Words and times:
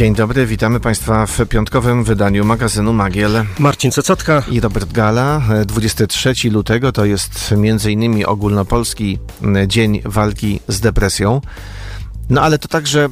Dzień 0.00 0.14
dobry, 0.14 0.46
witamy 0.46 0.80
Państwa 0.80 1.26
w 1.26 1.46
piątkowym 1.48 2.04
wydaniu 2.04 2.44
magazynu 2.44 2.92
Magiel. 2.92 3.44
Marcin 3.58 3.90
Cecotka 3.90 4.42
i 4.50 4.60
Robert 4.60 4.92
Gala. 4.92 5.42
23 5.66 6.50
lutego 6.50 6.92
to 6.92 7.04
jest 7.04 7.54
innymi 7.90 8.24
ogólnopolski 8.24 9.18
Dzień 9.66 10.02
Walki 10.04 10.60
z 10.68 10.80
Depresją. 10.80 11.40
No 12.30 12.42
ale 12.42 12.58
to 12.58 12.68
także 12.68 13.08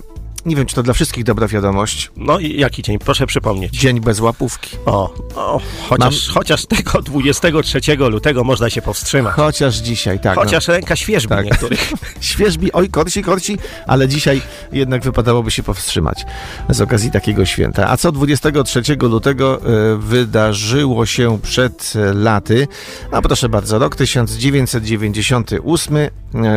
nie 0.49 0.57
wiem, 0.57 0.67
czy 0.67 0.75
to 0.75 0.83
dla 0.83 0.95
wszystkich 0.95 1.25
dobra 1.25 1.49
wiadomość. 1.49 2.11
No 2.17 2.39
i 2.39 2.61
jaki 2.61 2.83
dzień? 2.83 2.99
Proszę 2.99 3.27
przypomnieć. 3.27 3.77
Dzień 3.77 4.01
bez 4.01 4.21
łapówki. 4.21 4.77
O, 4.87 5.15
o 5.35 5.61
chociaż, 5.89 6.27
Mam... 6.27 6.35
chociaż 6.35 6.67
tego 6.67 7.03
23 7.03 7.81
lutego 8.11 8.45
można 8.45 8.71
się 8.71 8.83
powstrzymać. 8.83 9.35
Chociaż 9.35 9.77
dzisiaj, 9.77 10.21
tak. 10.21 10.35
Chociaż 10.35 10.69
no. 10.69 10.75
ręka 10.75 10.97
świeżbi 10.97 11.29
tak. 11.29 11.45
niektórych. 11.45 11.93
świeżbi, 12.21 12.73
oj, 12.73 12.89
korci, 12.89 13.23
korci, 13.23 13.59
ale 13.87 14.09
dzisiaj 14.09 14.43
jednak 14.73 15.03
wypadałoby 15.03 15.51
się 15.51 15.63
powstrzymać 15.63 16.27
z 16.69 16.81
okazji 16.81 17.11
takiego 17.11 17.47
święta. 17.47 17.91
A 17.91 17.97
co 17.97 18.13
23 18.13 18.83
lutego 19.01 19.61
y, 19.95 19.99
wydarzyło 19.99 21.07
się 21.07 21.39
przed 21.43 21.93
laty? 22.15 22.69
A 23.13 23.23
proszę 23.23 23.49
bardzo, 23.49 23.79
rok 23.79 23.97
1998. 23.97 25.97
Y, 25.97 26.11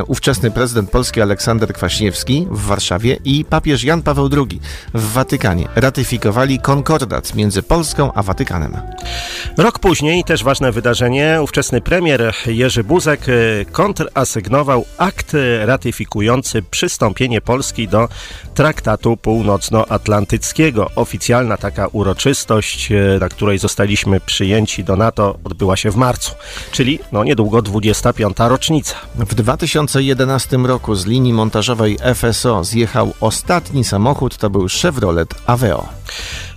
ówczesny 0.08 0.52
prezydent 0.52 0.90
Polski 0.90 1.22
Aleksander 1.22 1.74
Kwaśniewski 1.74 2.48
w 2.52 2.66
Warszawie 2.66 3.18
i 3.26 3.46
papież 3.46 3.81
papież 3.82 3.84
Jan 3.84 4.02
Paweł 4.02 4.30
II 4.38 4.60
w 4.94 5.14
Watykanie 5.14 5.68
ratyfikowali 5.76 6.60
konkordat 6.60 7.36
między 7.36 7.64
Polską 7.64 8.14
a 8.14 8.24
Watykanem. 8.24 8.78
Rok 9.58 9.80
później, 9.80 10.24
też 10.24 10.44
ważne 10.44 10.72
wydarzenie, 10.72 11.40
ówczesny 11.42 11.82
premier 11.82 12.34
Jerzy 12.46 12.84
Buzek 12.84 13.30
e, 13.30 13.66
kontrasygnował 13.66 14.86
akt 14.98 15.36
ratyfikujący 15.66 16.62
przystąpienie 16.62 17.42
Polski 17.42 17.88
do 17.88 18.10
Traktatu 18.54 19.18
Północnoatlantyckiego. 19.18 20.90
Oficjalna 20.96 21.58
taka 21.58 21.88
uroczystość, 21.88 22.92
e, 22.92 23.20
na 23.20 23.30
której 23.30 23.60
zostaliśmy 23.60 24.20
przyjęci 24.20 24.84
do 24.84 24.96
NATO, 24.96 25.38
odbyła 25.44 25.78
się 25.78 25.92
w 25.92 25.96
marcu, 25.96 26.32
czyli 26.72 27.00
no 27.12 27.24
niedługo 27.24 27.62
25. 27.62 28.50
rocznica. 28.50 28.96
W 29.16 29.36
2011 29.36 30.66
roku 30.66 30.96
z 30.96 31.06
linii 31.06 31.34
montażowej 31.34 31.98
FSO 32.16 32.64
zjechał 32.64 33.14
ostatni 33.20 33.61
ostatni 33.62 33.84
samochód 33.84 34.38
to 34.38 34.50
był 34.50 34.68
Chevrolet 34.82 35.36
Aveo. 35.46 35.90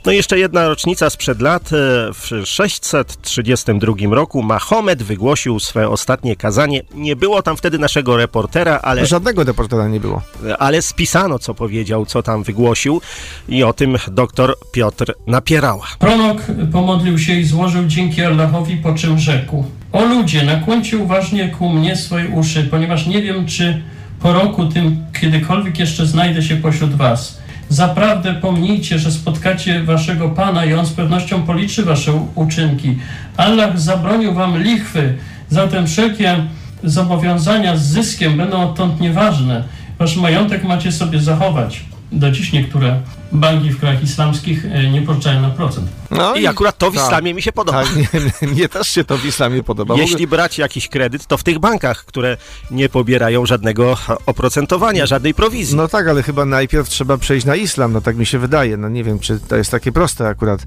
No 0.06 0.12
i 0.12 0.16
jeszcze 0.16 0.38
jedna 0.38 0.68
rocznica 0.68 1.10
sprzed 1.10 1.40
lat. 1.40 1.62
E, 1.62 1.76
w 2.12 2.46
632 2.46 3.94
roku 4.10 4.42
Mahomet 4.42 5.02
wygłosił 5.02 5.60
swoje 5.60 5.88
ostatnie 5.88 6.36
kazanie. 6.36 6.82
Nie 6.94 7.16
było 7.16 7.42
tam 7.42 7.56
wtedy 7.56 7.78
naszego 7.78 8.16
reportera, 8.16 8.80
ale... 8.82 9.06
Żadnego 9.06 9.44
reportera 9.44 9.88
nie 9.88 10.00
było. 10.00 10.22
Ale 10.58 10.82
spisano, 10.82 11.38
co 11.38 11.54
powiedział, 11.54 12.06
co 12.06 12.22
tam 12.22 12.42
wygłosił 12.42 13.00
i 13.48 13.62
o 13.62 13.72
tym 13.72 13.96
doktor 14.10 14.54
Piotr 14.72 15.14
Napierała. 15.26 15.86
Prorok 15.98 16.42
pomodlił 16.72 17.18
się 17.18 17.32
i 17.32 17.44
złożył 17.44 17.86
dzięki 17.86 18.22
Allahowi, 18.22 18.76
po 18.76 18.94
czym 18.94 19.18
rzekł. 19.18 19.64
O 19.92 20.04
ludzie, 20.04 20.42
nakłoncie 20.42 20.98
uważnie 20.98 21.48
ku 21.48 21.70
mnie 21.70 21.96
swoje 21.96 22.28
uszy, 22.28 22.68
ponieważ 22.70 23.06
nie 23.06 23.22
wiem, 23.22 23.46
czy 23.46 23.82
po 24.24 24.32
roku 24.32 24.66
tym 24.66 25.04
kiedykolwiek 25.20 25.78
jeszcze 25.78 26.06
znajdę 26.06 26.42
się 26.42 26.56
pośród 26.56 26.94
was. 26.94 27.38
Zaprawdę 27.68 28.34
pomnijcie, 28.34 28.98
że 28.98 29.10
spotkacie 29.10 29.82
waszego 29.82 30.28
Pana 30.28 30.64
i 30.64 30.74
On 30.74 30.86
z 30.86 30.92
pewnością 30.92 31.42
policzy 31.42 31.82
wasze 31.82 32.12
uczynki. 32.34 32.98
Allah 33.36 33.78
zabronił 33.78 34.34
wam 34.34 34.62
lichwy, 34.62 35.14
zatem 35.50 35.86
wszelkie 35.86 36.36
zobowiązania 36.84 37.76
z 37.76 37.82
zyskiem 37.82 38.36
będą 38.36 38.62
odtąd 38.62 39.00
nieważne. 39.00 39.64
Wasz 39.98 40.16
majątek 40.16 40.64
macie 40.64 40.92
sobie 40.92 41.20
zachować. 41.20 41.84
Do 42.12 42.30
dziś 42.30 42.52
niektóre 42.52 43.00
banki 43.34 43.70
w 43.70 43.80
krajach 43.80 44.02
islamskich 44.02 44.64
e, 44.64 44.90
nie 44.90 45.02
pożyczają 45.02 45.42
na 45.42 45.50
procent. 45.50 45.88
No 46.10 46.34
i, 46.34 46.42
i 46.42 46.46
akurat 46.46 46.78
to 46.78 46.90
w 46.90 46.94
tak, 46.94 47.04
islamie 47.04 47.34
mi 47.34 47.42
się 47.42 47.52
podoba. 47.52 47.84
Tak, 47.84 47.96
nie, 48.42 48.48
mnie 48.48 48.68
też 48.68 48.88
się 48.88 49.04
to 49.04 49.18
w 49.18 49.24
islamie 49.24 49.62
podoba. 49.62 49.94
Jeśli 49.94 50.26
brać 50.26 50.58
jakiś 50.58 50.88
kredyt, 50.88 51.26
to 51.26 51.38
w 51.38 51.42
tych 51.42 51.58
bankach, 51.58 52.04
które 52.04 52.36
nie 52.70 52.88
pobierają 52.88 53.46
żadnego 53.46 53.96
oprocentowania, 54.26 55.06
żadnej 55.06 55.34
prowizji. 55.34 55.76
No 55.76 55.88
tak, 55.88 56.08
ale 56.08 56.22
chyba 56.22 56.44
najpierw 56.44 56.88
trzeba 56.88 57.18
przejść 57.18 57.46
na 57.46 57.56
islam, 57.56 57.92
no 57.92 58.00
tak 58.00 58.16
mi 58.16 58.26
się 58.26 58.38
wydaje. 58.38 58.76
No 58.76 58.88
nie 58.88 59.04
wiem, 59.04 59.18
czy 59.18 59.40
to 59.40 59.56
jest 59.56 59.70
takie 59.70 59.92
proste 59.92 60.28
akurat 60.28 60.60
e, 60.62 60.64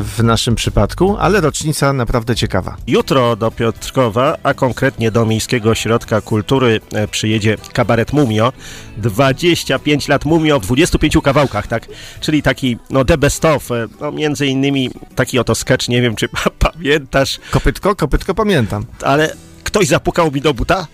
w 0.00 0.22
naszym 0.22 0.54
przypadku, 0.54 1.16
ale 1.20 1.40
rocznica 1.40 1.92
naprawdę 1.92 2.36
ciekawa. 2.36 2.76
Jutro 2.86 3.36
do 3.36 3.50
Piotrkowa, 3.50 4.36
a 4.42 4.54
konkretnie 4.54 5.10
do 5.10 5.26
Miejskiego 5.26 5.70
Ośrodka 5.70 6.20
Kultury 6.20 6.80
e, 6.92 7.08
przyjedzie 7.08 7.56
kabaret 7.72 8.12
Mumio. 8.12 8.52
25 8.96 10.08
lat 10.08 10.24
Mumio 10.24 10.60
w 10.60 10.66
25 10.66 11.16
kawałkach, 11.22 11.66
tak? 11.66 11.86
Czyli 12.20 12.42
taki, 12.42 12.78
no 12.90 13.04
the 13.04 13.18
best 13.18 13.44
of, 13.44 13.70
e, 13.70 13.88
no 14.00 14.12
między 14.12 14.46
innymi 14.46 14.90
taki 15.14 15.38
oto 15.38 15.54
sketch, 15.54 15.88
nie 15.88 16.02
wiem 16.02 16.16
czy 16.16 16.28
pamiętasz. 16.58 17.38
Kopytko, 17.50 17.96
kopytko 17.96 18.34
pamiętam. 18.34 18.86
Ale 19.02 19.34
ktoś 19.64 19.86
zapukał 19.86 20.30
mi 20.30 20.40
do 20.40 20.54
buta? 20.54 20.86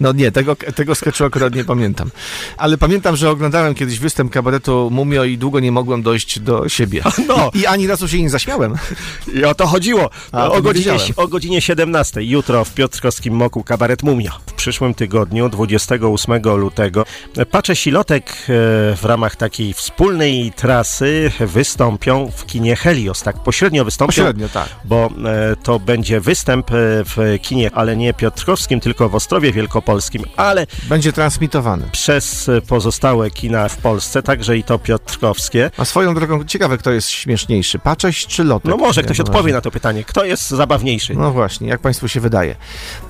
No 0.00 0.12
nie, 0.12 0.32
tego, 0.32 0.56
tego 0.56 0.94
sketchu 0.94 1.24
akurat 1.24 1.54
nie 1.54 1.64
pamiętam. 1.64 2.10
Ale 2.56 2.78
pamiętam, 2.78 3.16
że 3.16 3.30
oglądałem 3.30 3.74
kiedyś 3.74 3.98
występ 3.98 4.32
kabaretu 4.32 4.88
Mumio 4.92 5.24
i 5.24 5.38
długo 5.38 5.60
nie 5.60 5.72
mogłem 5.72 6.02
dojść 6.02 6.40
do 6.40 6.68
siebie. 6.68 7.02
No. 7.28 7.50
I 7.54 7.66
ani 7.66 7.86
razu 7.86 8.08
się 8.08 8.22
nie 8.22 8.30
zaśmiałem. 8.30 8.74
I 9.34 9.44
o 9.44 9.54
to 9.54 9.66
chodziło. 9.66 10.10
A, 10.32 10.50
o, 10.50 10.62
godzinie, 10.62 10.92
o 11.16 11.28
godzinie 11.28 11.60
17 11.60 12.22
jutro 12.22 12.64
w 12.64 12.74
Piotrkowskim 12.74 13.34
Moku 13.34 13.64
kabaret 13.64 14.02
Mumio. 14.02 14.30
W 14.46 14.52
przyszłym 14.52 14.94
tygodniu, 14.94 15.48
28 15.48 16.42
lutego, 16.56 17.04
Pacze 17.50 17.76
Silotek 17.76 18.30
e, 18.30 18.34
w 18.96 19.00
ramach 19.02 19.36
takiej 19.36 19.74
wspólnej 19.74 20.52
trasy 20.56 21.32
wystąpią 21.40 22.30
w 22.36 22.46
kinie 22.46 22.76
Helios. 22.76 23.22
Tak 23.22 23.42
pośrednio 23.42 23.84
wystąpią. 23.84 24.16
Pośrednio, 24.16 24.48
tak. 24.48 24.68
Bo 24.84 25.10
e, 25.24 25.56
to 25.62 25.78
będzie 25.78 26.20
występ 26.20 26.70
e, 26.70 26.74
w 27.04 27.38
kinie, 27.42 27.70
ale 27.74 27.96
nie 27.96 28.14
Piotrkowskim, 28.14 28.80
tylko 28.80 29.08
w 29.08 29.14
Ostrowie 29.14 29.52
Wielkopolskim 29.52 29.87
polskim, 29.88 30.22
ale... 30.36 30.66
Będzie 30.88 31.12
transmitowany. 31.12 31.84
Przez 31.92 32.50
pozostałe 32.68 33.30
kina 33.30 33.68
w 33.68 33.76
Polsce, 33.76 34.22
także 34.22 34.56
i 34.56 34.64
to 34.64 34.78
piotrkowskie. 34.78 35.70
A 35.78 35.84
swoją 35.84 36.14
drogą, 36.14 36.44
ciekawe, 36.44 36.78
kto 36.78 36.90
jest 36.90 37.10
śmieszniejszy, 37.10 37.78
Pacześ 37.78 38.26
czy 38.26 38.44
Lotek? 38.44 38.70
No 38.70 38.76
może 38.76 39.02
ktoś 39.02 39.20
odpowie 39.20 39.52
na 39.52 39.60
to 39.60 39.70
pytanie. 39.70 40.04
Kto 40.04 40.24
jest 40.24 40.50
zabawniejszy? 40.50 41.14
No 41.14 41.30
właśnie, 41.30 41.68
jak 41.68 41.80
Państwu 41.80 42.08
się 42.08 42.20
wydaje. 42.20 42.56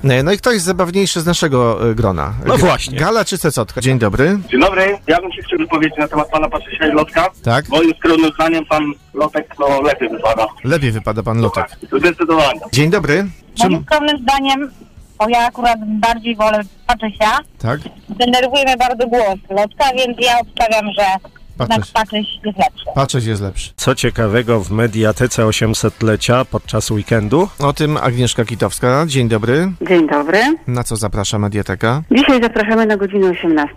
E, 0.03 0.23
no 0.23 0.31
i 0.31 0.37
kto 0.37 0.51
jest 0.51 0.65
zabawniejszy 0.65 1.21
z 1.21 1.25
naszego 1.25 1.89
e, 1.89 1.95
grona? 1.95 2.33
No 2.45 2.57
właśnie. 2.57 2.99
Gala 2.99 3.25
czy 3.25 3.37
Cecotka? 3.37 3.81
Dzień 3.81 3.99
dobry. 3.99 4.39
Dzień 4.49 4.61
dobry. 4.61 4.97
Ja 5.07 5.21
bym 5.21 5.31
się 5.31 5.41
chciał 5.41 5.59
wypowiedzieć 5.59 5.97
na 5.97 6.07
temat 6.07 6.29
pana 6.29 6.49
Paczesia 6.49 6.87
i 6.87 6.91
Lotka. 6.91 7.29
Tak. 7.43 7.69
Moim 7.69 7.93
skromnym 7.99 8.31
zdaniem 8.33 8.65
pan 8.65 8.83
Lotek 9.13 9.55
no 9.59 9.81
lepiej 9.81 10.09
wypada. 10.09 10.47
Lepiej 10.63 10.91
wypada 10.91 11.23
pan 11.23 11.41
Lotek. 11.41 11.65
Zdecydowanie. 11.99 12.59
Dzień 12.71 12.89
dobry. 12.89 13.27
Czym... 13.61 13.71
Moim 13.71 13.83
skromnym 13.83 14.17
zdaniem 14.17 14.71
bo 15.19 15.29
ja 15.29 15.47
akurat 15.47 15.79
bardziej 15.85 16.35
wolę 16.35 16.61
Paczesia. 16.87 17.37
Tak? 17.59 17.79
Denerwuje 18.09 18.63
mnie 18.63 18.77
bardzo 18.77 19.07
głos 19.07 19.39
lotka, 19.49 19.85
więc 19.97 20.17
ja 20.21 20.39
obstawiam, 20.39 20.85
że 20.97 21.05
Patrzeć. 21.67 21.91
Patrzeć 21.91 22.39
jest 22.45 22.57
lepszy. 22.57 22.85
Patrzeć 22.95 23.25
jest 23.25 23.41
lepszy. 23.41 23.71
Co 23.75 23.95
ciekawego 23.95 24.59
w 24.59 24.71
Mediatece 24.71 25.43
800-lecia 25.43 26.45
podczas 26.45 26.91
weekendu? 26.91 27.47
O 27.59 27.73
tym 27.73 27.97
Agnieszka 27.97 28.45
Kitowska. 28.45 29.05
Dzień 29.07 29.27
dobry. 29.27 29.71
Dzień 29.81 30.07
dobry. 30.07 30.39
Na 30.67 30.83
co 30.83 30.95
zaprasza 30.95 31.39
Mediateka? 31.39 32.01
Dzisiaj 32.11 32.41
zapraszamy 32.41 32.85
na 32.85 32.97
godzinę 32.97 33.29
18 33.29 33.75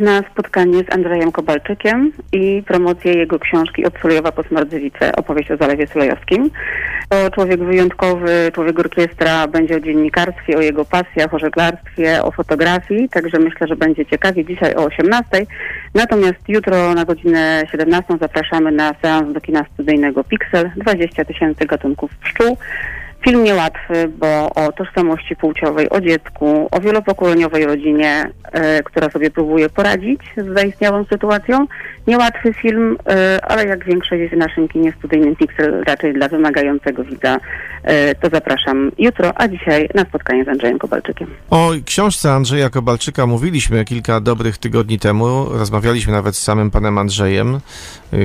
na 0.00 0.22
spotkanie 0.32 0.84
z 0.84 0.92
Andrzejem 0.92 1.32
Kobalczykiem 1.32 2.12
i 2.32 2.62
promocję 2.66 3.14
jego 3.14 3.38
książki 3.38 3.84
Od 3.84 3.98
Sulejowa 3.98 4.32
po 4.32 4.42
Smardzewice, 4.42 5.16
opowieść 5.16 5.50
o 5.50 5.56
Zalewie 5.56 5.86
Sulejowskim. 5.86 6.50
To 7.08 7.30
człowiek 7.30 7.64
wyjątkowy, 7.64 8.50
człowiek 8.54 8.78
orkiestra, 8.78 9.48
będzie 9.48 9.76
o 9.76 9.80
dziennikarstwie, 9.80 10.58
o 10.58 10.60
jego 10.60 10.84
pasjach, 10.84 11.34
o 11.34 11.38
żeglarstwie, 11.38 12.22
o 12.22 12.30
fotografii, 12.30 13.08
także 13.08 13.38
myślę, 13.38 13.66
że 13.66 13.76
będzie 13.76 14.06
ciekawie 14.06 14.44
dzisiaj 14.44 14.74
o 14.74 14.84
18. 14.84 15.46
Natomiast 15.96 16.48
jutro 16.48 16.94
na 16.94 17.04
godzinę 17.04 17.66
17 17.70 18.14
zapraszamy 18.20 18.72
na 18.72 18.94
seans 19.02 19.32
do 19.32 19.40
kina 19.40 19.64
studyjnego 19.74 20.24
Pixel, 20.24 20.70
20 20.76 21.24
tysięcy 21.24 21.66
gatunków 21.66 22.16
pszczół. 22.16 22.56
Film 23.28 23.44
niełatwy, 23.44 24.08
bo 24.18 24.50
o 24.54 24.72
tożsamości 24.72 25.36
płciowej, 25.36 25.90
o 25.90 26.00
dziecku, 26.00 26.68
o 26.70 26.80
wielopokoleniowej 26.80 27.66
rodzinie, 27.66 28.30
e, 28.52 28.82
która 28.82 29.10
sobie 29.10 29.30
próbuje 29.30 29.68
poradzić 29.68 30.20
z 30.36 30.54
zaistniałą 30.54 31.04
sytuacją. 31.04 31.66
Niełatwy 32.06 32.52
film, 32.52 32.96
e, 33.08 33.38
ale 33.44 33.66
jak 33.66 33.84
większość 33.84 34.20
jest 34.20 34.34
w 34.34 34.38
naszym 34.38 34.68
kinie 34.68 34.92
studyjnym 34.98 35.36
Pixel, 35.36 35.84
raczej 35.86 36.14
dla 36.14 36.28
wymagającego 36.28 37.04
widza, 37.04 37.38
e, 37.82 38.14
to 38.14 38.28
zapraszam 38.32 38.92
jutro, 38.98 39.32
a 39.40 39.48
dzisiaj 39.48 39.88
na 39.94 40.04
spotkanie 40.04 40.44
z 40.44 40.48
Andrzejem 40.48 40.78
Kobalczykiem. 40.78 41.28
O 41.50 41.70
książce 41.84 42.32
Andrzeja 42.32 42.70
Kobalczyka 42.70 43.26
mówiliśmy 43.26 43.84
kilka 43.84 44.20
dobrych 44.20 44.58
tygodni 44.58 44.98
temu. 44.98 45.46
Rozmawialiśmy 45.50 46.12
nawet 46.12 46.36
z 46.36 46.42
samym 46.42 46.70
panem 46.70 46.98
Andrzejem. 46.98 47.60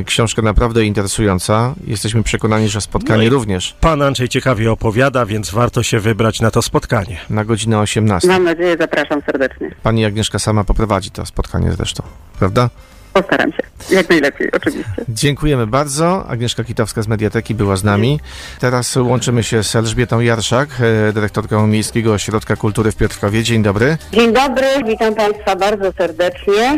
Książka 0.06 0.42
naprawdę 0.42 0.86
interesująca. 0.86 1.74
Jesteśmy 1.88 2.24
przekonani, 2.24 2.70
że 2.70 2.82
spotkanie 2.82 3.24
no 3.24 3.30
również. 3.30 3.76
Pan 3.82 4.02
Andrzej 4.02 4.30
ciekawie 4.30 4.72
opowiada, 4.92 5.26
więc 5.26 5.52
warto 5.52 5.84
się 5.84 6.00
wybrać 6.00 6.42
na 6.42 6.52
to 6.52 6.62
spotkanie. 6.62 7.18
Na 7.30 7.46
godzinę 7.46 7.80
18. 7.80 8.28
Mam 8.28 8.44
nadzieję, 8.44 8.78
zapraszam 8.80 9.22
serdecznie. 9.26 9.72
Pani 9.84 10.06
Agnieszka 10.06 10.40
sama 10.40 10.64
poprowadzi 10.64 11.12
to 11.12 11.26
spotkanie 11.26 11.72
zresztą, 11.72 12.04
prawda? 12.40 12.70
Postaram 13.14 13.52
się. 13.52 13.60
Jak 13.96 14.10
najlepiej, 14.10 14.52
oczywiście. 14.52 15.06
Dziękujemy 15.10 15.68
bardzo. 15.68 16.28
Agnieszka 16.28 16.64
Kitowska 16.64 17.02
z 17.02 17.08
Mediateki 17.08 17.56
była 17.56 17.76
z 17.76 17.84
nami. 17.84 18.20
Teraz 18.60 18.96
łączymy 18.96 19.44
się 19.44 19.64
z 19.64 19.76
Elżbietą 19.76 20.20
Jarszak, 20.20 20.70
e, 21.10 21.14
dyrektorką 21.14 21.68
Miejskiego 21.68 22.14
Ośrodka 22.14 22.56
Kultury 22.56 22.92
w 22.92 22.96
Piotrkowie. 22.96 23.44
Dzień 23.44 23.64
dobry. 23.64 23.98
Dzień 24.14 24.34
dobry, 24.34 24.68
witam 24.86 25.16
Państwa 25.16 25.56
bardzo 25.56 25.92
serdecznie. 25.98 26.78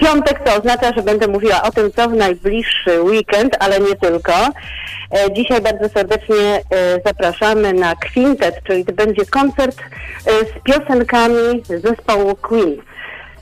Piątek 0.00 0.40
to 0.44 0.56
oznacza, 0.58 0.92
że 0.96 1.02
będę 1.02 1.28
mówiła 1.28 1.62
o 1.62 1.70
tym, 1.70 1.92
co 1.96 2.08
w 2.08 2.14
najbliższy 2.14 3.02
weekend, 3.02 3.56
ale 3.60 3.80
nie 3.80 3.96
tylko. 3.96 4.32
E, 4.32 5.32
dzisiaj 5.32 5.60
bardzo 5.60 5.88
serdecznie 5.88 6.36
e, 6.36 7.00
zapraszamy 7.06 7.72
na 7.72 7.94
kwintet, 7.96 8.54
czyli 8.66 8.84
to 8.84 8.92
będzie 8.92 9.26
koncert 9.26 9.76
z 10.24 10.62
piosenkami 10.64 11.62
zespołu 11.68 12.36
Queen. 12.36 12.76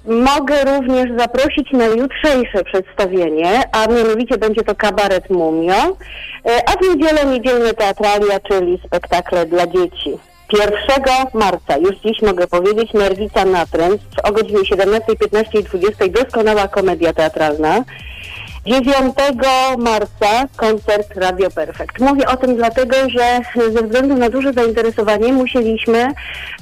Mogę 0.08 0.64
również 0.64 1.19
zaprosić 1.19 1.72
na 1.72 1.87
jutrzejsze 1.87 2.64
przedstawienie, 2.64 3.62
a 3.72 3.87
mianowicie 3.87 4.38
będzie 4.38 4.62
to 4.64 4.75
kabaret 4.75 5.31
Mumio, 5.31 5.75
e, 5.75 6.61
a 6.66 6.72
w 6.72 6.88
niedzielę 6.88 7.25
niedzielne 7.25 7.75
teatralia, 7.75 8.40
czyli 8.40 8.81
spektakle 8.87 9.46
dla 9.46 9.66
dzieci. 9.66 10.19
1 10.52 10.70
marca, 11.34 11.76
już 11.76 11.96
dziś 12.04 12.22
mogę 12.22 12.46
powiedzieć, 12.46 12.92
Nerwica 12.92 13.44
Natręt 13.44 14.02
o 14.24 14.32
godzinie 14.32 14.64
17, 14.64 15.16
15 15.16 15.58
i 15.58 15.64
20 15.64 16.08
doskonała 16.08 16.68
komedia 16.68 17.12
teatralna. 17.12 17.84
9 18.68 19.14
marca 19.78 20.48
koncert 20.56 21.16
Radio 21.16 21.50
Perfect. 21.50 22.00
Mówię 22.00 22.26
o 22.26 22.36
tym 22.36 22.56
dlatego, 22.56 22.96
że 23.08 23.40
ze 23.72 23.82
względu 23.82 24.14
na 24.14 24.30
duże 24.30 24.52
zainteresowanie 24.52 25.32
musieliśmy 25.32 25.98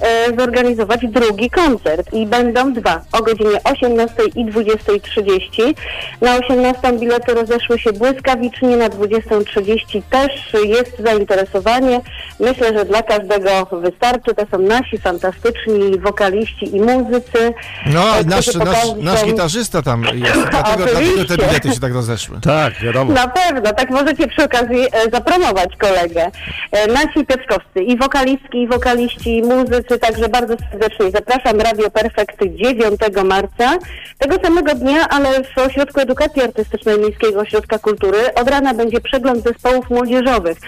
e, 0.01 0.37
zorganizować 0.39 1.01
drugi 1.09 1.51
koncert 1.51 2.13
i 2.13 2.27
będą 2.27 2.73
dwa 2.73 3.01
o 3.13 3.23
godzinie 3.23 3.63
18 3.65 4.15
i 4.35 4.45
20.30. 4.45 5.75
Na 6.21 6.37
18 6.37 6.93
bilety 6.93 7.35
rozeszły 7.35 7.79
się 7.79 7.93
błyskawicznie, 7.93 8.77
na 8.77 8.89
20.30 8.89 10.03
też 10.11 10.63
jest 10.65 10.99
zainteresowanie. 10.99 12.01
Myślę, 12.41 12.79
że 12.79 12.85
dla 12.85 13.03
każdego 13.03 13.81
wystarczy. 13.81 14.35
To 14.35 14.47
są 14.51 14.59
nasi 14.59 14.99
fantastyczni 14.99 15.99
wokaliści 15.99 16.77
i 16.77 16.81
muzycy. 16.81 17.55
No, 17.87 18.05
nasz, 18.27 18.55
nasz, 18.55 18.95
nasz 19.01 19.25
gitarzysta 19.25 19.83
tam 19.83 20.05
jest, 20.15 20.35
dlatego, 20.51 20.85
dlatego 20.85 21.25
te 21.25 21.37
bilety 21.37 21.73
się 21.73 21.81
tak 21.81 21.96
rozeszły. 21.97 22.41
Tak, 22.41 22.75
wiadomo. 22.75 23.13
Na 23.13 23.29
pewno, 23.29 23.73
tak 23.73 23.91
możecie 23.91 24.29
przy 24.29 24.45
okazji 24.45 24.81
e, 24.93 25.11
zapromować 25.13 25.77
kolegę. 25.77 26.31
E, 26.73 26.87
nasi 26.87 27.27
Piotrkowscy 27.27 27.83
i 27.83 27.99
wokalistki, 27.99 28.63
i 28.63 28.69
wokaliści, 28.69 29.39
i 29.39 29.43
muzycy, 29.43 29.99
także 29.99 30.29
bardzo 30.29 30.55
serdecznie 30.71 31.11
zapraszam. 31.11 31.61
Radio 31.61 31.91
Perfekt 31.91 32.39
9 32.43 33.01
marca. 33.25 33.79
Tego 34.19 34.37
samego 34.45 34.75
dnia, 34.75 35.09
ale 35.09 35.45
w 35.45 35.59
Ośrodku 35.59 36.01
Edukacji 36.01 36.43
Artystycznej 36.43 36.99
Miejskiego 36.99 37.41
Ośrodka 37.41 37.79
Kultury 37.79 38.35
od 38.35 38.51
rana 38.51 38.75
będzie 38.75 39.01
przegląd 39.01 39.45
zespołów 39.45 39.91
młodzieżowych. 39.91 40.59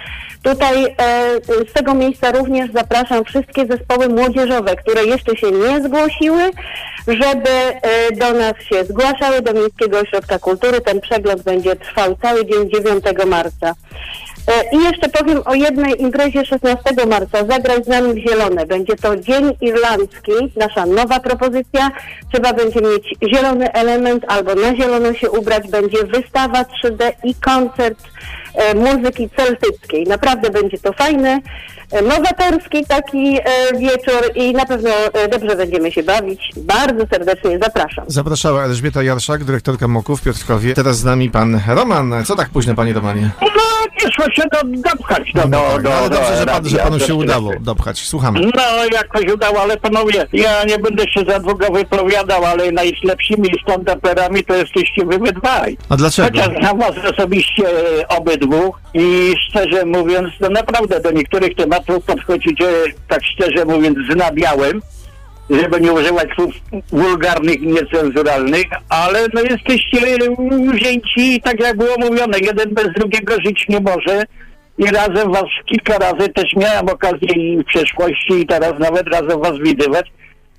Tutaj 0.42 0.84
e, 0.84 0.94
z 1.70 1.72
tego 1.72 1.94
miejsca 1.94 2.32
również 2.32 2.72
zapraszam 2.72 3.24
wszystkie 3.24 3.66
zespoły 3.66 4.08
młodzieżowe, 4.08 4.76
które 4.76 5.04
jeszcze 5.04 5.36
się 5.36 5.50
nie 5.50 5.82
zgłosiły, 5.82 6.50
żeby 7.06 7.50
e, 7.50 8.12
do 8.16 8.32
nas 8.32 8.52
się 8.72 8.84
zgłaszały, 8.84 9.42
do 9.42 9.52
Miejskiego 9.52 10.00
Ośrodka 10.00 10.38
Kultury. 10.38 10.80
Ten 10.80 11.00
przegląd 11.10 11.42
będzie 11.42 11.76
trwał 11.76 12.16
cały 12.22 12.46
dzień 12.46 12.70
9 12.70 13.04
marca. 13.26 13.74
E, 14.48 14.76
I 14.76 14.84
jeszcze 14.84 15.08
powiem 15.08 15.42
o 15.44 15.54
jednej 15.54 16.02
imprezie 16.02 16.44
16 16.44 17.06
marca. 17.06 17.46
Zagrać 17.46 17.84
z 17.84 17.88
nami 17.88 18.14
w 18.14 18.28
zielone. 18.28 18.66
Będzie 18.66 18.96
to 18.96 19.16
Dzień 19.16 19.56
Irlandzki, 19.60 20.32
nasza 20.56 20.86
nowa 20.86 21.20
propozycja. 21.20 21.90
Trzeba 22.32 22.52
będzie 22.52 22.80
mieć 22.80 23.34
zielony 23.34 23.72
element 23.72 24.24
albo 24.28 24.54
na 24.54 24.76
zielono 24.76 25.14
się 25.14 25.30
ubrać. 25.30 25.68
Będzie 25.68 26.04
wystawa 26.04 26.62
3D 26.62 27.12
i 27.24 27.34
koncert 27.34 27.98
muzyki 28.74 29.30
celtyckiej. 29.36 30.04
Naprawdę 30.04 30.50
będzie 30.50 30.78
to 30.78 30.92
fajne 30.92 31.40
nowatorski 31.92 32.86
taki 32.86 33.38
e, 33.38 33.78
wieczór 33.78 34.30
i 34.34 34.52
na 34.52 34.66
pewno 34.66 34.90
e, 34.90 35.28
dobrze 35.28 35.56
będziemy 35.56 35.92
się 35.92 36.02
bawić. 36.02 36.52
Bardzo 36.56 37.06
serdecznie 37.10 37.58
zapraszam. 37.62 38.04
Zapraszała 38.06 38.64
Elżbieta 38.64 39.02
Jarszak, 39.02 39.44
dyrektorka 39.44 39.88
MOKU 39.88 40.16
w 40.16 40.22
Piotrkowie. 40.22 40.74
Teraz 40.74 40.98
z 40.98 41.04
nami 41.04 41.30
pan 41.30 41.60
Roman. 41.68 42.24
Co 42.24 42.36
tak 42.36 42.50
późno, 42.50 42.74
panie 42.74 42.92
Romanie? 42.92 43.30
No, 43.42 43.67
nie 44.04 44.12
szło 44.12 44.30
się 44.32 44.42
do, 44.52 44.90
dopchać 44.90 45.32
do, 45.32 45.42
do, 45.42 45.48
No, 45.48 45.78
do, 45.82 45.94
ale 45.94 46.08
do 46.08 46.16
dobrze, 46.16 46.36
że, 46.36 46.46
pan, 46.46 46.68
że 46.68 46.78
panu 46.78 47.00
się 47.00 47.14
udało 47.14 47.52
dopchać. 47.60 47.98
Słuchamy. 47.98 48.40
No, 48.40 48.84
jakoś 48.92 49.32
udało, 49.32 49.62
ale 49.62 49.76
panowie, 49.76 50.26
ja 50.32 50.64
nie 50.64 50.78
będę 50.78 51.10
się 51.10 51.20
za 51.28 51.40
długo 51.40 51.66
wypowiadał, 51.72 52.44
ale 52.44 52.72
najlepszymi 52.72 53.48
stand-uperami 53.66 54.44
to 54.44 54.54
jesteście 54.54 55.04
wy 55.04 55.32
dwaj. 55.32 55.76
A 55.88 55.96
dlaczego? 55.96 56.28
Chociaż 56.28 56.58
znam 56.60 56.78
was 56.78 56.92
osobiście 57.12 57.64
e, 58.00 58.08
obydwu 58.08 58.74
i 58.94 59.34
szczerze 59.48 59.84
mówiąc, 59.84 60.28
to 60.40 60.48
naprawdę 60.48 61.00
do 61.00 61.10
niektórych 61.10 61.54
tematów 61.56 62.04
podchodzicie, 62.04 62.68
tak 63.08 63.20
szczerze 63.24 63.64
mówiąc, 63.64 63.98
z 64.12 64.16
nabiałem, 64.16 64.80
żeby 65.50 65.80
nie 65.80 65.92
używać 65.92 66.28
słów 66.34 66.54
wulgarnych 66.90 67.60
i 67.62 67.66
niecenzuralnych, 67.66 68.66
ale 68.88 69.26
no 69.34 69.40
jesteście 69.40 69.98
wzięci, 70.72 71.40
tak 71.44 71.60
jak 71.60 71.76
było 71.76 71.94
mówione, 71.98 72.38
jeden 72.38 72.74
bez 72.74 72.88
drugiego 72.96 73.34
żyć 73.44 73.66
nie 73.68 73.80
może. 73.80 74.24
I 74.78 74.84
razem 74.84 75.32
was 75.32 75.44
kilka 75.66 75.98
razy 75.98 76.28
też 76.28 76.54
miałem 76.56 76.88
okazję 76.88 77.28
i 77.28 77.58
w 77.58 77.64
przeszłości 77.64 78.32
i 78.32 78.46
teraz 78.46 78.72
nawet 78.78 79.08
razem 79.08 79.40
was 79.40 79.58
widywać. 79.58 80.06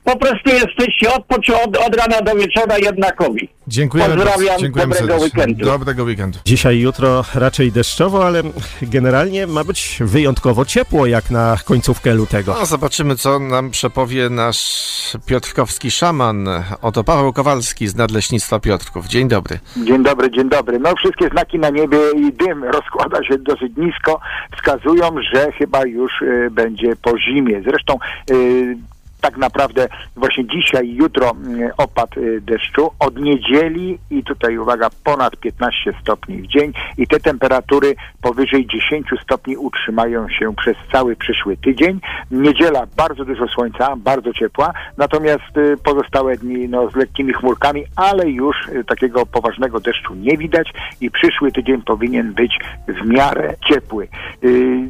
Po 0.10 0.18
prostu 0.18 0.50
jesteście 0.50 1.14
od, 1.14 1.24
od, 1.66 1.78
od 1.78 1.96
rana 1.96 2.22
do 2.22 2.36
wieczora 2.36 2.78
jednakowi. 2.78 3.50
Dziękujemy 3.68 4.16
Pozdrawiam, 4.16 4.46
bardzo. 4.48 4.62
Dziękujemy 4.62 4.96
dobrego 4.96 5.20
serdecznie. 5.20 5.40
weekendu. 5.42 5.66
Dobrego 5.66 6.04
weekendu. 6.04 6.40
Dzisiaj, 6.46 6.80
jutro 6.80 7.26
raczej 7.36 7.72
deszczowo, 7.72 8.26
ale 8.26 8.42
generalnie 8.82 9.48
ma 9.48 9.64
być 9.64 9.98
wyjątkowo 10.02 10.66
ciepło, 10.66 11.06
jak 11.06 11.32
na 11.32 11.58
końcówkę 11.66 12.14
lutego. 12.14 12.56
No, 12.60 12.66
zobaczymy, 12.66 13.16
co 13.16 13.40
nam 13.40 13.72
przepowie 13.72 14.30
nasz 14.30 15.18
piotrkowski 15.26 15.92
szaman. 15.92 16.50
Oto 16.82 17.04
Paweł 17.04 17.34
Kowalski 17.34 17.88
z 17.88 17.96
Nadleśnictwa 17.96 18.60
Piotrków. 18.60 19.08
Dzień 19.08 19.28
dobry. 19.28 19.60
Dzień 19.78 20.04
dobry, 20.04 20.32
dzień 20.32 20.50
dobry. 20.50 20.80
No 20.80 20.96
wszystkie 20.96 21.28
znaki 21.28 21.60
na 21.60 21.70
niebie 21.70 21.98
i 22.18 22.34
dym 22.34 22.64
rozkłada 22.64 23.24
się 23.24 23.38
dosyć 23.38 23.72
nisko, 23.78 24.20
wskazują, 24.58 25.16
że 25.34 25.52
chyba 25.52 25.86
już 25.86 26.22
y, 26.22 26.48
będzie 26.52 26.96
po 26.96 27.20
zimie. 27.20 27.62
Zresztą 27.66 27.98
y, 28.32 28.78
tak 29.22 29.38
naprawdę 29.38 29.88
właśnie 30.16 30.48
dzisiaj 30.48 30.88
i 30.88 30.96
jutro 30.96 31.32
y, 31.32 31.72
opad 31.78 32.18
y, 32.18 32.42
deszczu. 32.42 32.92
Od 33.00 33.20
niedzieli 33.20 34.00
i 34.12 34.24
tutaj 34.24 34.58
uwaga, 34.58 34.90
ponad 35.04 35.38
15 35.38 35.94
stopni 36.02 36.42
w 36.42 36.48
dzień 36.48 36.74
i 36.98 37.08
te 37.08 37.20
temperatury 37.20 37.96
powyżej 38.22 38.68
10 38.68 39.08
stopni 39.24 39.58
utrzymają 39.58 40.30
się 40.30 40.56
przez 40.56 40.78
cały 40.92 41.16
przyszły 41.16 41.58
tydzień. 41.58 42.00
Niedziela 42.32 42.88
bardzo 42.98 43.26
dużo 43.26 43.48
słońca, 43.48 43.96
bardzo 43.96 44.34
ciepła, 44.34 44.74
natomiast 44.98 45.58
y, 45.58 45.78
pozostałe 45.84 46.38
dni 46.38 46.70
no, 46.70 46.90
z 46.90 46.96
lekkimi 46.96 47.34
chmurkami, 47.34 47.84
ale 47.96 48.30
już 48.30 48.56
y, 48.68 48.84
takiego 48.84 49.26
poważnego 49.26 49.80
deszczu 49.80 50.16
nie 50.16 50.38
widać 50.38 50.74
i 51.02 51.12
przyszły 51.12 51.52
tydzień 51.52 51.82
powinien 51.82 52.34
być 52.34 52.60
w 52.88 53.06
miarę 53.06 53.54
ciepły. 53.70 54.08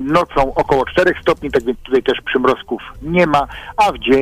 Nocą 0.02 0.54
około 0.54 0.86
4 0.86 1.14
stopni, 1.22 1.52
tak 1.52 1.64
więc 1.64 1.80
tutaj 1.80 2.04
też 2.04 2.22
przymrozków 2.22 2.82
nie 3.02 3.28
ma, 3.28 3.48
a 3.78 3.92
w 3.92 4.00
dzień 4.00 4.19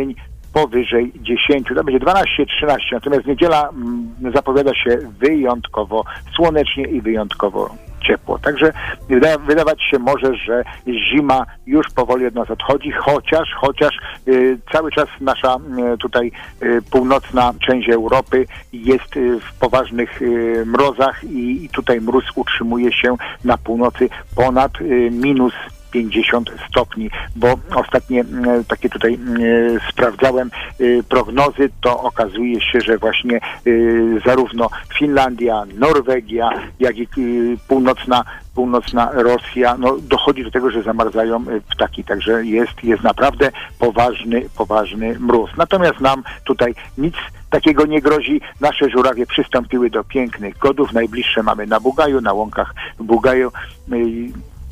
powyżej 0.54 1.12
10, 1.16 1.68
to 1.68 1.84
będzie 1.84 2.00
12-13, 2.00 2.78
natomiast 2.92 3.26
niedziela 3.26 3.70
mm, 3.70 4.16
zapowiada 4.36 4.76
się 4.76 4.98
wyjątkowo 5.20 6.04
słonecznie 6.36 6.84
i 6.84 7.02
wyjątkowo 7.02 7.76
ciepło. 8.08 8.40
Także 8.40 8.74
wyda, 9.10 9.38
wydawać 9.38 9.84
się 9.92 10.00
może, 10.00 10.36
że 10.36 10.64
zima 11.12 11.46
już 11.66 11.88
powoli 11.90 12.26
od 12.26 12.36
nas 12.36 12.50
odchodzi, 12.52 12.92
chociaż, 12.92 13.50
chociaż 13.58 13.96
y, 14.28 14.58
cały 14.72 14.92
czas 14.92 15.08
nasza 15.22 15.56
y, 15.94 15.98
tutaj 15.98 16.32
y, 16.64 16.82
północna 16.92 17.54
część 17.68 17.90
Europy 17.90 18.46
jest 18.74 19.18
y, 19.18 19.40
w 19.40 19.54
poważnych 19.60 20.22
mrozach 20.66 21.24
i, 21.24 21.70
tutaj 21.74 22.02
mróz 22.02 22.26
utrzymuje 22.36 22.94
się 22.94 23.16
na 23.44 23.58
północy 23.58 24.10
ponad 24.36 24.72
minus 25.12 25.54
50 25.98 26.52
stopni, 26.70 27.10
bo 27.36 27.56
ostatnie 27.76 28.22
mm, 28.22 28.64
takie 28.66 28.90
tutaj 28.90 29.14
mm, 29.14 29.42
sprawdzałem 29.90 30.52
y, 30.82 31.04
prognozy, 31.10 31.70
to 31.82 32.04
okazuje 32.04 32.62
się, 32.62 32.82
że 32.82 32.98
właśnie 32.98 33.40
y, 33.68 34.22
zarówno 34.26 34.70
Finlandia, 34.98 35.64
Norwegia, 35.78 36.50
jak 36.80 36.98
i 36.98 37.08
y, 37.18 37.58
północna 37.68 38.24
północna 38.56 39.12
Rosja, 39.14 39.78
no 39.78 39.98
dochodzi 39.98 40.44
do 40.44 40.52
tego, 40.52 40.72
że 40.72 40.84
zamarzają 40.84 41.46
ptaki, 41.70 42.04
także 42.04 42.46
jest, 42.46 42.84
jest 42.84 43.04
naprawdę 43.04 43.52
poważny, 43.80 44.50
poważny 44.58 45.20
mróz. 45.20 45.50
Natomiast 45.58 46.00
nam 46.00 46.24
tutaj 46.44 46.76
nic 46.98 47.16
takiego 47.50 47.86
nie 47.86 48.02
grozi. 48.02 48.42
Nasze 48.62 48.90
żurawie 48.90 49.26
przystąpiły 49.26 49.90
do 49.90 50.04
pięknych 50.04 50.58
godów. 50.58 50.94
Najbliższe 50.94 51.44
mamy 51.44 51.68
na 51.68 51.80
Bugaju, 51.80 52.22
na 52.22 52.34
łąkach 52.34 52.74
Bugaju. 53.00 53.52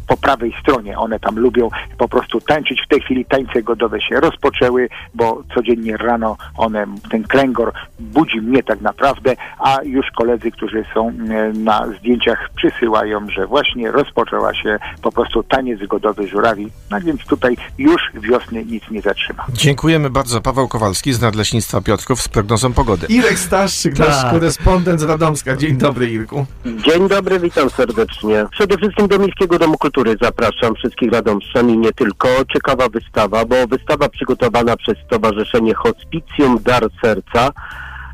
Po 0.08 0.18
prawej 0.18 0.56
stronie. 0.62 0.98
One 0.98 1.20
tam 1.20 1.40
lubią 1.40 1.70
po 1.98 2.08
prostu 2.08 2.42
tańczyć. 2.42 2.82
W 2.86 2.88
tej 2.90 3.02
chwili 3.02 3.26
tańce 3.26 3.64
godowe 3.64 4.02
się 4.02 4.20
rozpoczęły, 4.20 4.90
bo 5.14 5.44
codziennie 5.56 5.98
rano 5.98 6.38
one, 6.58 6.86
ten 7.12 7.24
kręgor 7.24 7.72
budzi 8.00 8.42
mnie 8.42 8.64
tak 8.64 8.82
naprawdę, 8.82 9.36
a 9.60 9.78
już 9.84 10.06
koledzy, 10.18 10.52
którzy 10.52 10.86
są 10.94 11.08
e, 11.08 11.14
na 11.54 11.88
zdjęciach 12.00 12.50
przysyłają, 12.56 13.30
że 13.30 13.48
właśnie 13.48 13.92
rozpoczęła 13.92 14.54
się 14.54 14.80
po 15.02 15.12
prostu 15.12 15.44
taniec 15.44 15.80
godowy 15.88 16.28
żurawi. 16.28 16.68
Tak 16.90 17.04
więc 17.04 17.26
tutaj 17.26 17.58
już 17.78 18.02
wiosny 18.14 18.66
nic 18.66 18.84
nie 18.92 19.02
zatrzyma. 19.02 19.46
Dziękujemy 19.54 20.10
bardzo. 20.10 20.42
Paweł 20.42 20.68
Kowalski 20.68 21.14
z 21.14 21.22
Nadleśnictwa 21.22 21.82
Piotrków 21.82 22.22
z 22.22 22.28
prognozą 22.28 22.74
pogody. 22.74 23.08
Irek 23.10 23.40
Staszczyk, 23.40 24.00
nasz 24.00 24.22
Tak. 24.22 24.32
korespondent 24.32 25.00
z 25.00 25.04
Radomska. 25.04 25.56
Dzień 25.58 25.78
dobry, 25.78 26.10
Irku. 26.10 26.46
Dzień 26.66 27.08
dobry, 27.08 27.40
witam 27.40 27.70
serdecznie. 27.70 28.46
Przede 28.52 28.78
wszystkim 28.78 29.08
do 29.08 29.20
Miejskiego 29.20 29.60
Domu 29.60 29.78
Kultury 29.78 29.95
zapraszam 30.22 30.76
wszystkich 30.76 31.12
radomszczan 31.12 31.70
i 31.70 31.78
nie 31.78 31.92
tylko. 31.92 32.28
Ciekawa 32.54 32.90
wystawa, 32.90 33.46
bo 33.46 33.56
wystawa 33.68 34.10
przygotowana 34.10 34.78
przez 34.78 34.98
Stowarzyszenie 35.06 35.74
Hospicjum 35.74 36.60
Dar 36.64 36.88
Serca. 37.02 37.52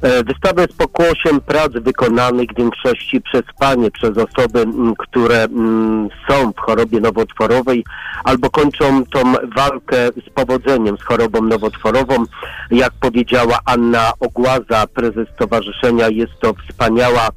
E, 0.01 0.23
Wystawa 0.23 0.61
jest 0.61 0.77
pokłosiem 0.77 1.41
prac 1.41 1.71
wykonanych 1.73 2.49
w 2.49 2.57
większości 2.57 3.21
przez 3.21 3.41
panie, 3.59 3.91
przez 3.91 4.17
osoby, 4.17 4.65
które 4.97 5.47
są 6.29 6.51
w 6.51 6.59
chorobie 6.59 6.99
nowotworowej 6.99 7.83
albo 8.23 8.49
kończą 8.49 9.05
tą 9.05 9.33
walkę 9.55 10.09
z 10.27 10.29
powodzeniem, 10.29 10.97
z 10.97 11.03
chorobą 11.03 11.41
nowotworową. 11.41 12.15
Jak 12.71 12.91
powiedziała 12.99 13.59
Anna 13.65 14.11
Ogłaza, 14.19 14.87
prezes 14.93 15.27
stowarzyszenia, 15.35 16.09
jest 16.09 16.33
to 16.41 16.53
wspaniała 16.53 17.29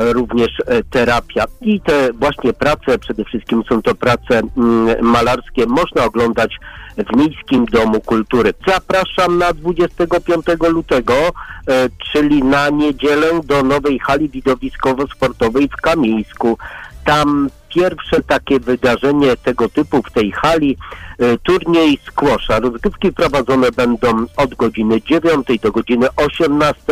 również 0.00 0.50
e, 0.66 0.82
terapia. 0.84 1.44
I 1.60 1.80
te 1.80 2.12
właśnie 2.12 2.52
prace, 2.52 2.98
przede 2.98 3.24
wszystkim 3.24 3.62
są 3.68 3.82
to 3.82 3.94
prace 3.94 4.42
mm, 4.56 5.04
malarskie, 5.04 5.66
można 5.66 6.04
oglądać 6.04 6.56
w 6.96 7.16
Miejskim 7.16 7.66
Domu 7.66 8.00
Kultury. 8.00 8.54
Zapraszam 8.66 9.38
na 9.38 9.52
25 9.52 10.46
lutego, 10.68 11.14
e, 11.14 11.88
czyli 12.12 12.42
na 12.42 12.68
niedzielę 12.68 13.26
do 13.44 13.62
nowej 13.62 13.98
hali 13.98 14.28
widowiskowo-sportowej 14.28 15.68
w 15.68 15.80
Kamieńsku. 15.80 16.58
Tam 17.04 17.50
pierwsze 17.74 18.22
takie 18.22 18.60
wydarzenie 18.60 19.36
tego 19.36 19.68
typu 19.68 20.02
w 20.02 20.12
tej 20.12 20.32
hali, 20.32 20.76
e, 21.18 21.38
turniej 21.38 21.98
squasha. 22.06 22.60
Rozgrywki 22.60 23.12
prowadzone 23.12 23.72
będą 23.72 24.26
od 24.36 24.54
godziny 24.54 25.02
9 25.02 25.46
do 25.62 25.72
godziny 25.72 26.06
18. 26.16 26.82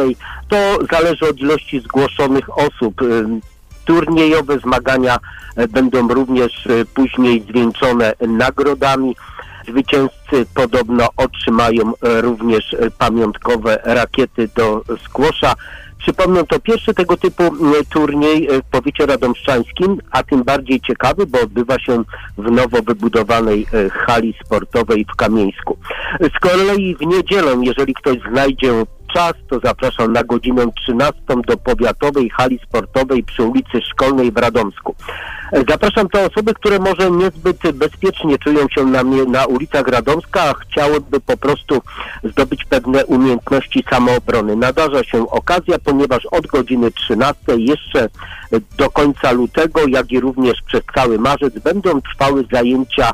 To 0.49 0.57
zależy 0.93 1.29
od 1.29 1.39
ilości 1.39 1.81
zgłoszonych 1.81 2.59
osób. 2.59 3.03
E, 3.03 3.05
Turniejowe 3.85 4.59
zmagania 4.59 5.19
e, 5.57 5.69
będą 5.69 6.09
również 6.09 6.69
później 6.95 7.45
zwieńczone 7.49 8.13
nagrodami. 8.29 9.17
Zwycięzcy 9.69 10.47
podobno 10.55 11.09
otrzymają 11.17 11.93
e, 12.03 12.21
również 12.21 12.75
e, 12.75 12.91
pamiątkowe 12.91 13.79
rakiety 13.85 14.49
do 14.57 14.83
skłosza. 15.05 15.55
Przypomnę, 15.99 16.45
to 16.45 16.61
pierwszy 16.61 16.95
tego 16.95 17.17
typu 17.17 17.43
m, 17.43 17.73
turniej 17.91 18.49
e, 18.51 18.63
w 18.63 18.65
powiecie 18.65 19.07
radomszczańskim, 19.07 19.99
a 20.11 20.23
tym 20.23 20.45
bardziej 20.45 20.81
ciekawy, 20.81 21.27
bo 21.27 21.41
odbywa 21.41 21.79
się 21.79 22.03
w 22.39 22.51
nowo 22.51 22.83
wybudowanej 22.83 23.67
e, 23.73 23.91
hali 23.91 24.35
sportowej 24.45 25.07
w 25.13 25.17
Kamieńsku. 25.17 25.79
Z 26.21 26.39
kolei 26.41 26.97
w 26.97 27.07
niedzielę, 27.07 27.57
jeżeli 27.63 27.95
ktoś 27.95 28.17
znajdzie 28.31 28.73
czas, 29.19 29.33
to 29.51 29.61
zapraszam 29.65 30.13
na 30.13 30.25
godzinę 30.25 30.67
13 30.83 31.21
do 31.47 31.57
powiatowej 31.57 32.31
hali 32.31 32.61
sportowej 32.69 33.25
przy 33.25 33.43
ulicy 33.43 33.81
Szkolnej 33.91 34.33
w 34.33 34.37
Radomsku. 34.37 34.95
Zapraszam 35.69 36.09
te 36.09 36.27
osoby, 36.27 36.55
które 36.55 36.79
może 36.79 37.11
niezbyt 37.11 37.59
bezpiecznie 37.75 38.39
czują 38.39 38.69
się 38.69 38.85
na, 38.85 39.03
na 39.29 39.47
ulicach 39.47 39.89
Radomska, 39.89 40.43
a 40.43 40.55
chciałyby 40.55 41.21
po 41.21 41.37
prostu 41.37 41.83
zdobyć 42.25 42.65
pewne 42.65 43.07
umiejętności 43.07 43.85
samoobrony. 43.91 44.57
Nadarza 44.57 45.05
się 45.05 45.31
okazja, 45.31 45.79
ponieważ 45.79 46.27
od 46.27 46.47
godziny 46.47 46.91
13 46.91 47.37
jeszcze 47.57 48.09
do 48.79 48.91
końca 48.91 49.33
lutego, 49.33 49.81
jak 49.89 50.13
i 50.13 50.21
również 50.21 50.63
przez 50.67 50.81
cały 50.95 51.19
marzec 51.19 51.59
będą 51.59 52.01
trwały 52.03 52.45
zajęcia 52.53 53.11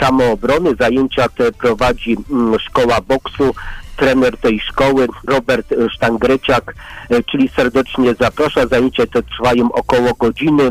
samoobrony. 0.00 0.74
Zajęcia 0.80 1.28
te 1.28 1.52
prowadzi 1.52 2.16
mm, 2.30 2.58
szkoła 2.58 3.00
boksu 3.08 3.54
trener 3.96 4.38
tej 4.38 4.60
szkoły, 4.60 5.06
Robert 5.26 5.72
e, 5.72 5.90
Sztangreciak, 5.90 6.74
e, 7.10 7.22
czyli 7.22 7.48
serdecznie 7.48 8.14
zaprasza. 8.14 8.66
Zajęcia 8.66 9.06
te 9.06 9.22
trwają 9.22 9.72
około 9.72 10.14
godziny. 10.14 10.70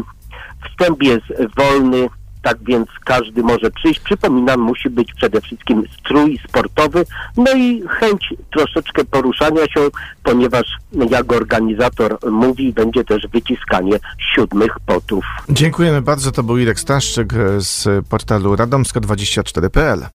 Wstęp 0.70 1.03
jest 1.03 1.25
wolny, 1.58 2.10
tak 2.44 2.58
więc 2.63 2.88
każdy 3.06 3.44
może 3.44 3.72
przyjść. 3.72 4.00
Przypominam, 4.00 4.60
musi 4.60 4.89
być 4.89 5.13
przede 5.13 5.42
wszystkim 5.42 5.84
strój 6.00 6.39
sportowy, 6.50 7.06
no 7.38 7.53
i 7.53 7.84
chęć 7.89 8.34
troszeczkę 8.51 9.06
poruszania 9.06 9.65
się, 9.65 9.88
ponieważ 10.24 10.65
jak 11.10 11.34
organizator 11.34 12.18
mówi, 12.32 12.74
będzie 12.74 13.03
też 13.03 13.27
wyciskanie 13.27 14.00
siódmych 14.36 14.80
potów. 14.86 15.25
Dziękujemy 15.50 16.01
bardzo. 16.01 16.32
To 16.32 16.44
był 16.44 16.58
Irek 16.58 16.80
Staszczyk 16.80 17.34
z 17.58 18.06
portalu 18.08 18.56
radomsko24.pl. 18.56 20.06